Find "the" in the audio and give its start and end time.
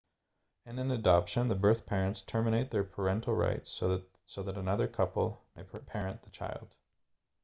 1.47-1.53, 6.23-6.31